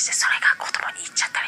[0.00, 1.39] してそれが子供に言っちゃった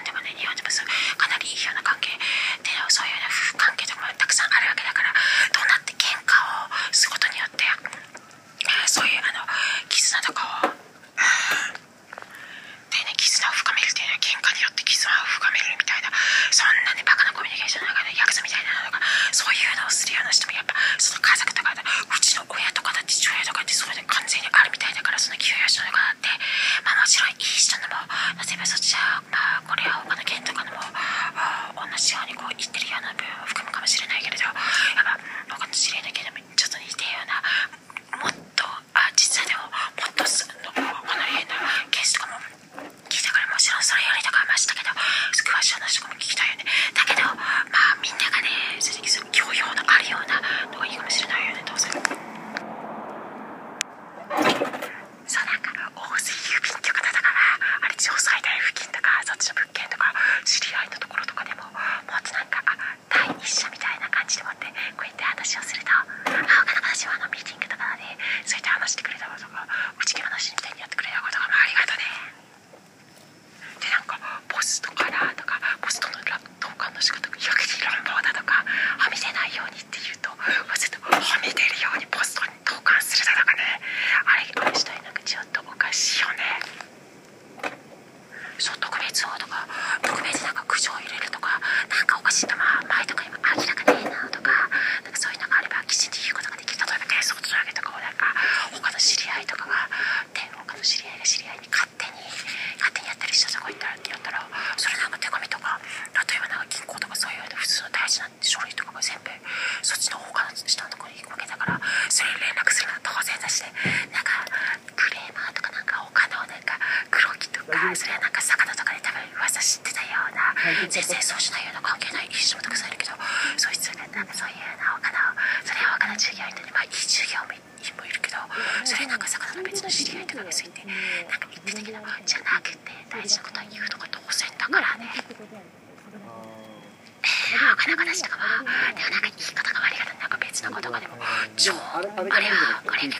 [0.00, 0.70] んでもない日本人も
[1.20, 1.92] かなりいいような考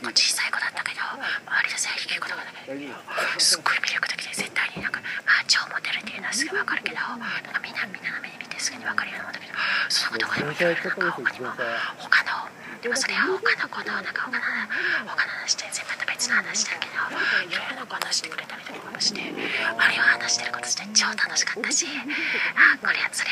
[0.08, 9.52] 小さい子だったけど周りの背低い子とかだけどすっごい魅力的で絶対になんかあ超モテるっていうのはすぐ分かるけどなんかみんなみんなの目に見てすぐに分かるようなもんだけど
[9.92, 11.52] その子どこでもいろいろなか他にも
[12.00, 12.48] 他の
[12.80, 14.40] でもそれは他の子のなんか他の
[15.04, 16.96] 他の話で全部また別の話だけど
[17.44, 21.84] いろいろな子話してくれたりとかもしてあれを話してることして超楽しかったし
[22.56, 23.29] あこれはそれ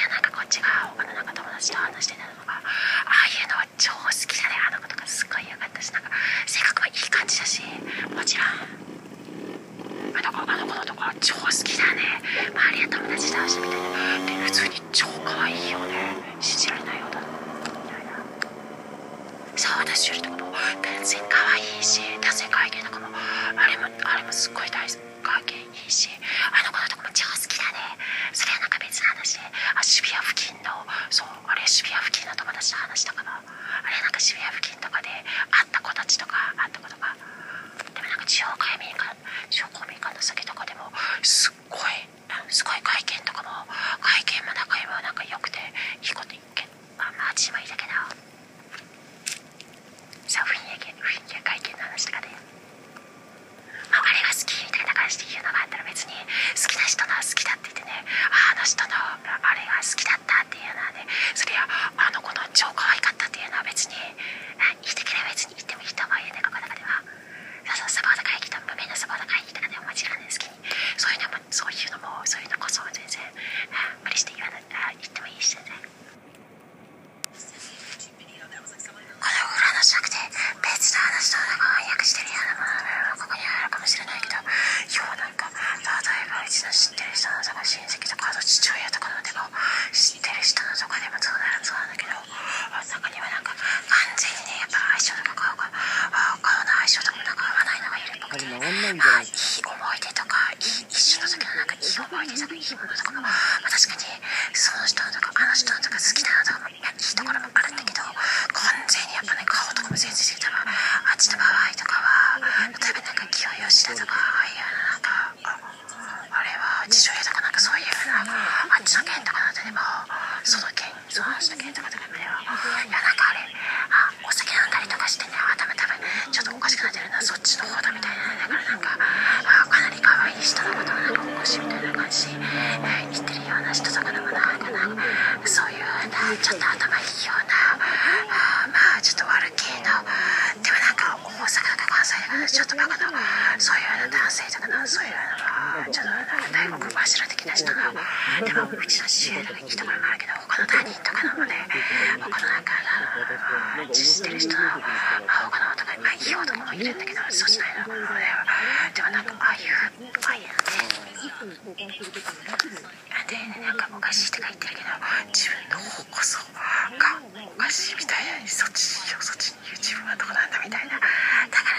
[168.58, 170.98] そっちよそっちに言う自分はどうなんだみたいな。
[170.98, 171.06] だか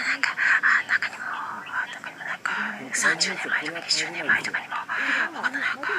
[0.00, 2.56] なんかあ中にもあ中にもなんか
[2.96, 4.80] 30年前とか20年前とかにも
[5.36, 5.92] 他のなんか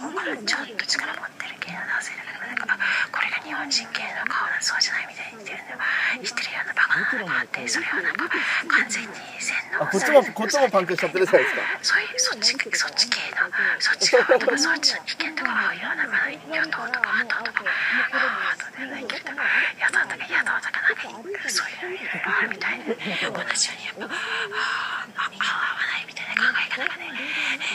[0.00, 2.80] 他のちょっと力持ってる系の男性だけどなんかあ
[3.12, 5.84] これが日本人系の顔なそうじゃないみたいに言ってるんだよ。
[6.16, 8.24] 言ってるようなバカなのがあってそれはなんか
[8.72, 11.60] 完全に洗脳あこっちもこっちもパンクしちゃってるじゃないですか？
[11.84, 27.06] そういうそっちそっち系のそっち側とかそっちの意見とかは言わないまだ与党とか野党とかあとね何言ってた野党とか野党とかなんかそういうのいろいろあるみたいで同じようにやっぱああ合わないみたいな考え方がね、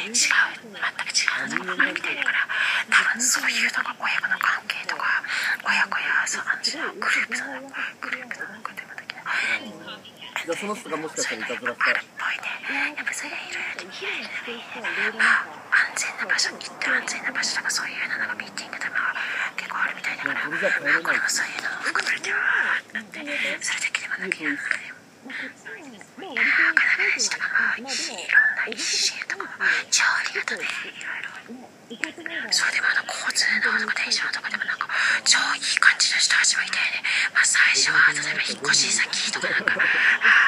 [0.03, 0.67] えー違う。
[0.67, 1.23] 全く違
[1.55, 2.43] うのがあるみたいだから
[2.91, 5.23] 多分そういうのが親子の関係とか
[5.63, 7.71] 親子やそうなんですよグループなの
[8.03, 11.95] グループなのかでもだけどじゃあその人がもしかしたらいたずらしたら。
[11.95, 15.47] あるっぽいねやっぱそれがいろいろいなのがいまあ
[15.95, 19.15] 安全な場所行って安全な場所とかそういうのなんかミーティングとか
[19.55, 22.37] 結構あるみたいだからまあこれもそういうのも含まれては
[22.93, 23.23] だって
[23.63, 23.86] それでも
[24.21, 24.97] なきゃなんかね
[25.27, 27.93] いやーかな話とかもいろん
[28.57, 29.49] な EC とかも
[29.91, 30.65] 超ありがとね
[31.89, 34.89] いろいろそうでもあの交通のとか電車のとかでもなんか
[35.23, 40.46] 超いい感じの人たちもいてねまあ最初は例えば引っ越し先とかなんかあ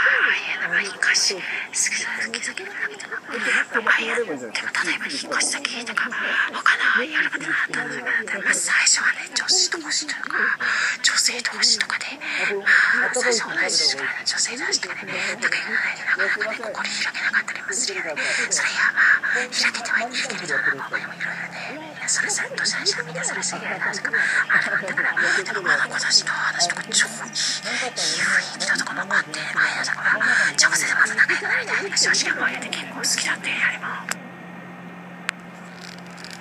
[0.79, 1.35] あいうのまあ引っ越し
[1.73, 6.09] すぐ先先でもなくてもああいうでも例えば引っ越し先とか
[6.55, 10.39] 他のやることがあったのとかまあ最初はね女子同士とか
[11.03, 12.05] 女性同士とかで
[12.55, 21.28] まあ最初同じ力の女性同士とかで仲良くないでなかなかね心開けなかったりもするよねそれやまあ開けてはいいけれど他にもいろいろ
[22.09, 24.09] それぞれとしゃみんなそれすげえなんとか？
[24.09, 27.29] あれなんだからでもあの子たちの話とか超いいいい
[28.25, 30.17] 雰囲気だとかもあってああいうのとかは
[30.57, 33.85] 直接まず仲良くなりたいとか正直思うよね結構好きだってあれも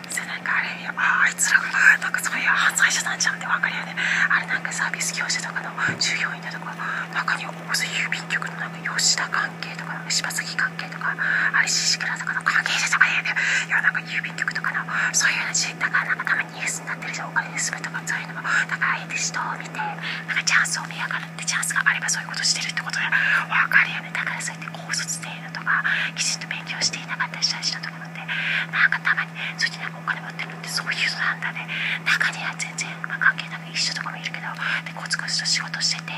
[0.09, 0.57] そうなんか
[0.99, 1.71] ああいつらが
[2.03, 3.95] なんかそういう犯罪者なんじゃんって分かるよね
[4.29, 6.75] あれなんかサービス業者とかの従業員だとか
[7.15, 13.35] 中には郵便局のなんか吉田関係とか柴崎関係とかあれ宍倉とかの関係者とか言うね
[13.67, 14.83] いやなんか郵便局とかの
[15.15, 25.85] そういう話だからなんかたまにニュースになってるじゃんお金盗むとかそういうのもだからあえて人を見てなんかチャンスを見やがるってチャンスがあればそういうことしてるってことで分かるよねだからそうやって高卒程度とか
[26.17, 28.25] きちんと勉強していなかったりした人とかなんて
[28.73, 31.67] なんかたまにそっちなんかお金持ってるそういうのなんだね。
[32.05, 34.47] 中には全然、まあ、関係なく一緒とかもいるけど
[34.85, 36.13] でコツコツと仕事してて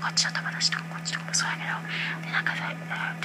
[0.00, 1.76] こっちの友達とかこっちとかもそうやけど
[2.24, 2.60] でなんかで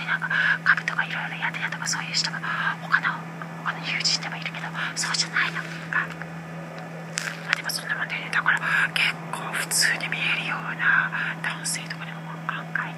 [0.05, 0.29] なんか
[0.63, 2.37] 株とかいろいろやってたとかそういう人も
[2.81, 3.15] 他の
[3.63, 5.61] 他の友人でもいるけどそうじゃないの。
[5.91, 6.03] か
[7.47, 8.29] まあでもそんなもんでね。
[8.31, 8.59] だから
[8.93, 12.19] 結構普通に見えるような男性とかでも
[12.51, 12.93] 案外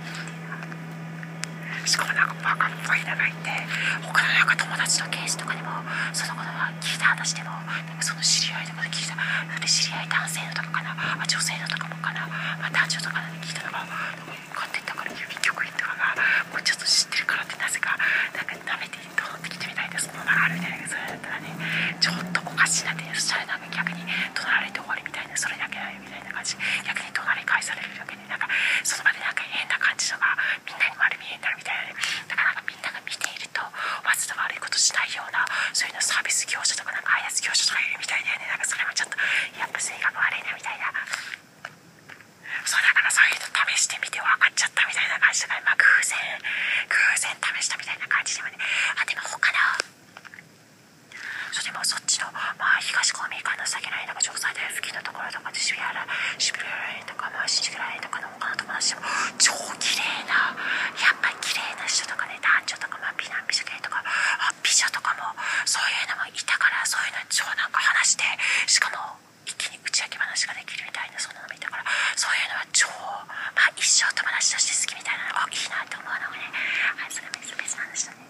[1.86, 3.50] しかもなんかバカっぽいのがいて
[4.03, 5.67] 他のなんか友達のケースとかでも
[7.27, 9.19] 聞いた話でもその知り合いとかで聞いた
[9.51, 12.24] それ知り合い男性のとかかなあ女性のとかもかな、
[12.55, 13.84] まあ、男女とかで聞いたのが
[14.55, 16.15] 買ってったから郵便局員とかが
[16.55, 18.00] もうちょっと知ってるからってなぜか
[18.31, 21.51] なんか舐めて通ってきてみたいですものがあるみたいなそれだったらね
[22.00, 26.55] ちょっとおかしいなってそしたらなんか逆に怒鳴られて終わりみたいなそれだけだよみたいな感じ
[26.88, 28.48] 逆に怒鳴り返されるだけでなんか
[28.88, 30.31] その場でなんか変な感じのが
[30.63, 32.00] みんなに丸見えになるみたいなね
[32.31, 35.43] だからなんかみんなが見ているとわざと悪いことしないような
[35.75, 39.17] そういうのサービス業者とかなんか開発業者とかいるみたいだよねなんかそれもちょっと
[39.60, 40.89] やっぱ性格悪いなみたいな
[42.65, 46.17] そうだからそういうの試してみて分かっちゃったみたいな感じだからまあ偶然
[46.89, 47.29] 偶然
[47.62, 48.57] 試したみたいな感じでもね
[48.98, 49.57] あでも他の
[51.53, 52.16] それでもそっちの、まあ、
[52.81, 56.05] 東公民館の先ラインとか城西大付近のところとかで渋谷ラ
[56.38, 59.07] 渋谷ラインとか、まあ、新宿ラインとかの他の友達でも
[59.39, 60.55] 超綺麗な
[60.98, 68.24] やっぱり綺麗な人とかね男女とか、まあ、美男美女系とかあ美女とかもそういうのもいたからそういうの超なんか話して
[68.67, 71.84] しかも一気に打ち明け話ができるみたいなそんなのもいたから
[72.15, 72.88] そういうのは超、
[73.55, 76.48] まあ、一生友達として好きみたいなあいいなって思うのがね
[77.00, 78.27] はいそれは別別の話だね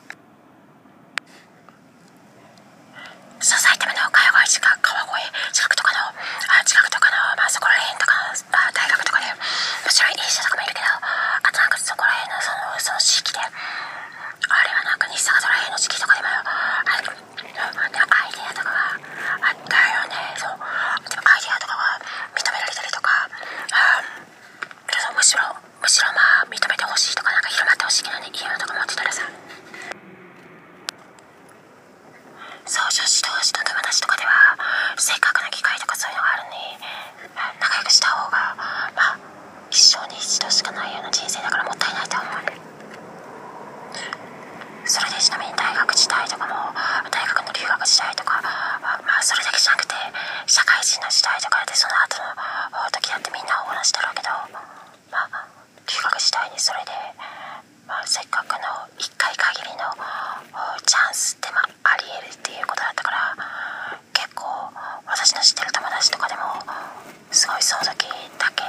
[3.40, 8.14] そう埼玉の川越近く川越近くとかのあ近くとかのまあそこら辺とか
[8.54, 9.38] あ大学とかでも
[9.90, 13.46] ちろんいい人とかもいるけどあとなんかそこら辺のそのその地域であ
[14.64, 17.02] れはなんか西坂ら辺の地域とかでもあ
[17.94, 22.02] でアイデアとかがあったよねそうでもアイデアとかが
[22.36, 23.10] 認められたりとか
[23.72, 24.02] あ
[24.98, 25.42] そうむしろ
[25.82, 29.22] むしろまあ認めてほしいとかなんか広まってほしいけどねいいのとか持ってたらさ
[32.66, 34.58] そう女子同士の友達とかでは
[34.98, 36.58] せっかくの機会とかそういうのがあるのに
[37.62, 38.56] 仲良くした方が
[38.96, 39.20] まあ
[39.72, 42.58] 一生に一度しかないような人生だからもったいないと思うね
[44.86, 46.54] それでちなみに大学時代とかも
[47.12, 49.96] 大学の留学時代とかまあそれだけじゃなくて
[50.48, 52.34] 社会人の時代とかでその後の
[52.92, 54.30] 時だってみんなお話してるわけど
[55.12, 55.48] まあ
[55.88, 56.92] 留学時代にそれで、
[57.88, 59.92] まあ、せっかくの1回限りの
[60.86, 63.36] チャンスってまあありえるっていうことだったから
[64.14, 64.44] 結構
[65.08, 66.42] 私の知ってる友達とかでも
[67.32, 68.08] すごいその時
[68.40, 68.64] だけ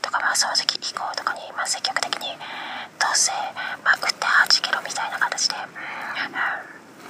[0.00, 2.36] とかまあその時以降とかに、まあ、積極的に
[3.00, 3.32] どうせ、
[3.84, 6.32] まあ、打ってはじけろみたいな形で、うん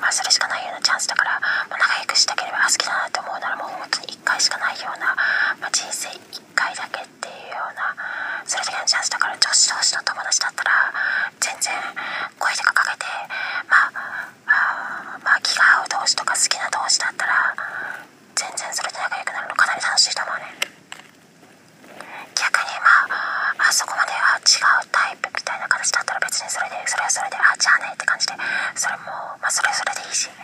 [0.02, 1.38] まあそれしかないようなチャンスだから、
[1.70, 5.14] まあ、仲良くしたければ好きだなって思うならもう本当に1回しかないような、
[5.62, 7.94] まあ、人生1回だけっていうような
[8.62, 10.70] だから女子同士の友達だったら
[11.40, 11.74] 全然
[12.38, 13.06] 声とかかけて
[13.66, 13.90] まあ
[14.46, 17.54] あまあ気が合う同士とか好きな同士だったら
[18.36, 20.46] 全然それで仲良くなるのかなり楽しいと思うね。
[22.38, 23.10] 逆にま
[23.58, 28.34] ああそこまであ違うタイプみたいな形だったら別にそれでそれはそれであじゃあねって感じで
[28.78, 29.10] それも
[29.42, 30.38] まあそれはそれでいいしそう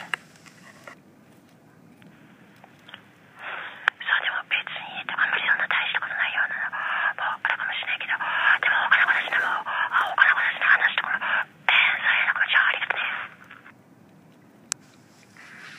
[4.27, 6.83] でも別にあんまりそんな大したことないようなのも
[7.15, 9.65] あるかもしれないけどでも他の子たちでもあ
[10.13, 13.03] 他の子たちの話とかもえー、そういうのも超ありがとね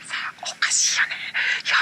[0.06, 1.16] さあおかしいよね
[1.64, 1.76] いや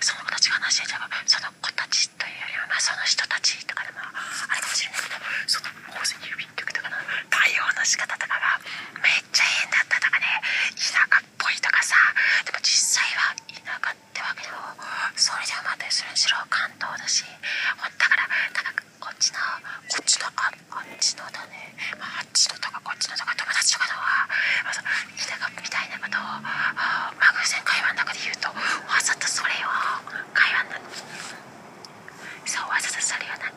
[0.00, 6.96] その子たちが話してたその子たちというよりはまあその人たちとかでもあれかもしれないけどその大勢郵便局とかの
[7.30, 8.60] 対応の仕方とかが
[9.02, 10.26] めっちゃ変だったとかね
[10.76, 11.96] 田舎っぽいとかさ
[12.44, 14.58] でも実際は田舎ってわけでも
[15.16, 15.32] そ
[15.88, 18.60] れでもまたそれにしろ関東だしだからだ
[19.00, 19.40] こっちの
[19.88, 24.28] こっちのああっちのだね、まあ、あっちのとかこっちのとか友達とかのは、
[24.64, 24.84] まあ、そ
[25.16, 29.72] 田舎みたいなことをまあ偶然会話の中で言うとわざとそれを
[30.36, 30.84] 会話の
[32.44, 33.56] そうわざとそれをなん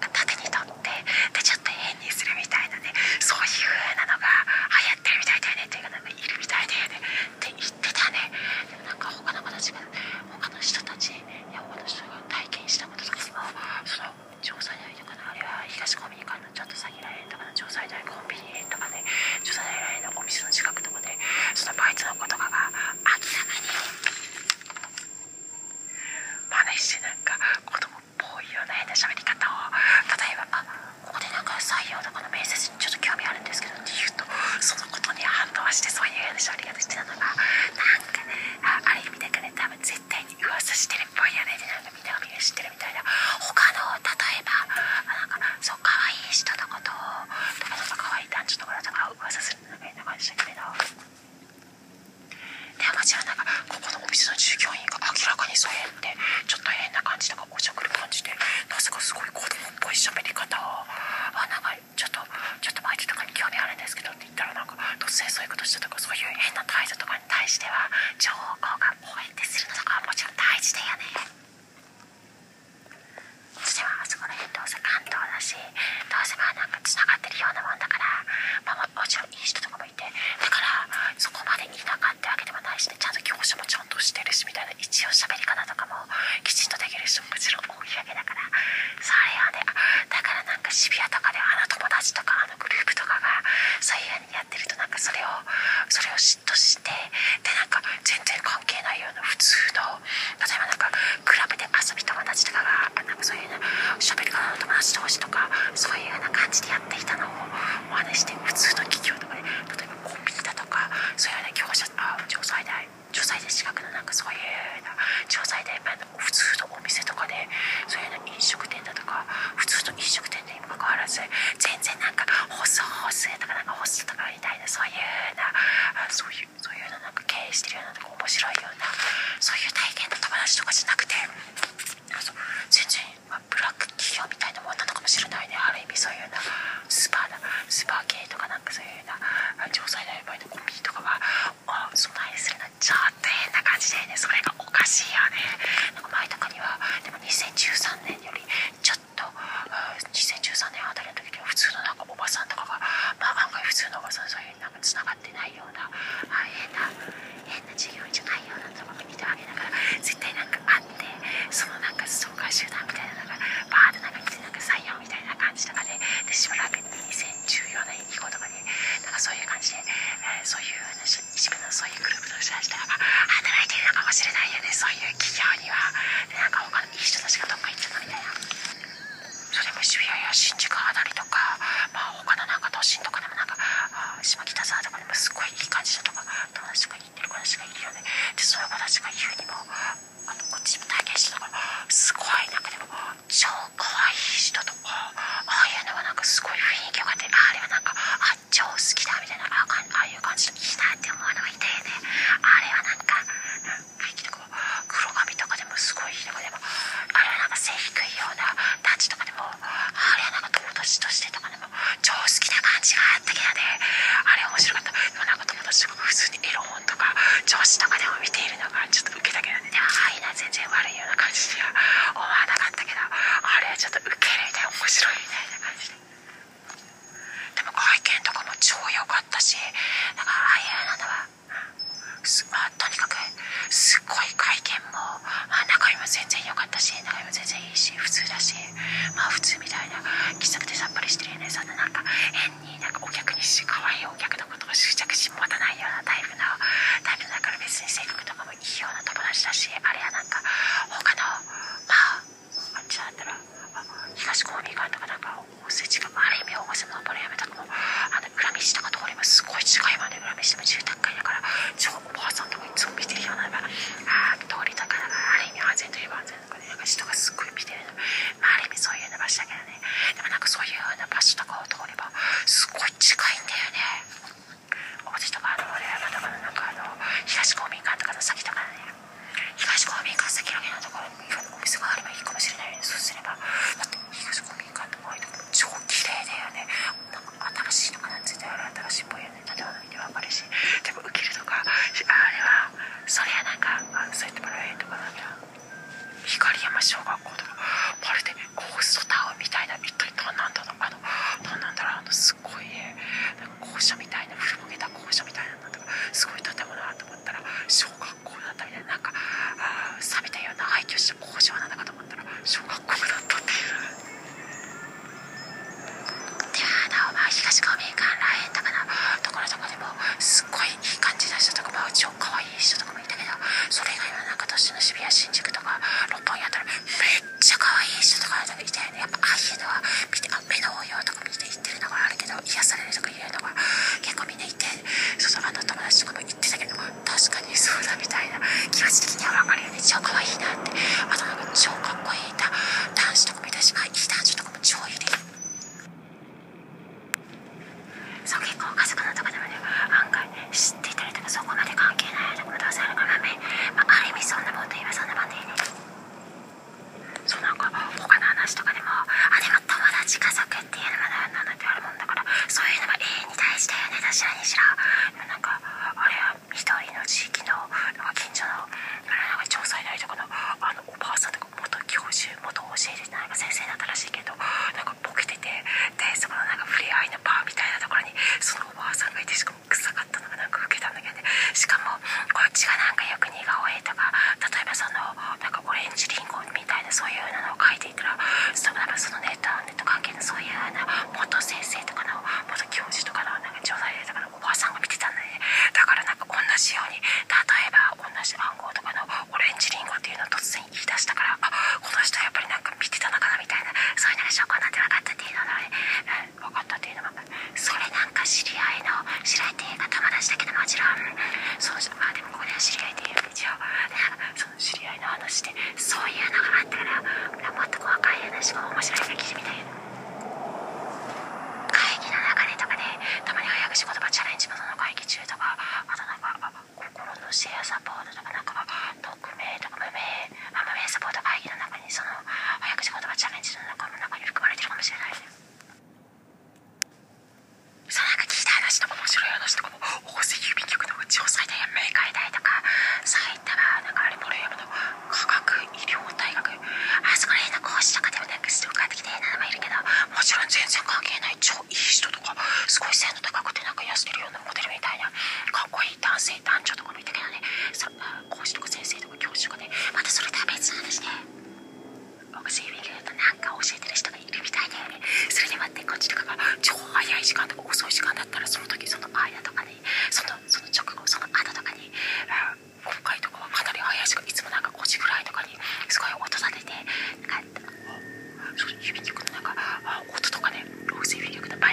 [260.54, 260.81] Christmas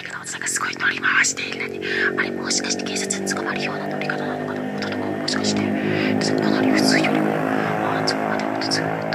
[0.01, 1.81] イクのがすごい乗り回しているのに
[2.19, 5.63] あれもしかして警察に捕まるような乗り方なのかなとかもしかして
[6.25, 7.33] そのかのり普通よりも
[7.83, 9.08] ああそこまでもっと強い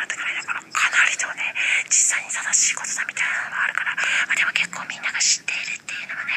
[0.00, 1.52] らったぐらいだからかなりとね
[1.92, 3.92] 実際に正しいことだみたいなのがあるから、
[4.26, 6.32] まあ、でも結構みんなが知っているっていうのはね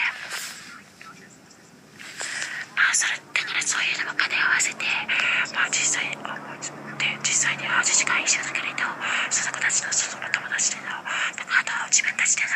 [2.76, 4.84] まあそれだからそういうのも兼ね合わせて
[5.56, 6.36] まあ実際あ
[7.00, 8.84] で実際に8時間以上だけれど
[9.32, 11.00] その子たちのその友達での
[11.40, 12.52] とあと自分たちでの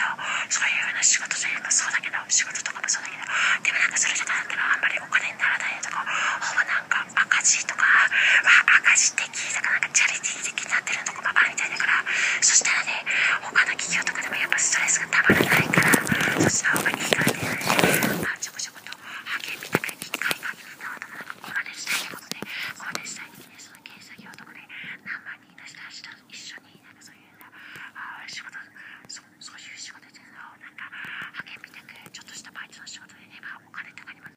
[0.51, 3.23] そういうような仕事というもそうだけど仕事とかもそうだけど
[3.63, 6.03] でもなんかそれとかだったらあんまりお金にならないとか
[6.43, 7.85] ほぼなんか赤字とか、
[8.83, 10.36] 赤字的だかなんかチャリティー
[12.41, 12.91] そしたらね
[13.41, 15.06] 他の企業とかでもやっぱストレスが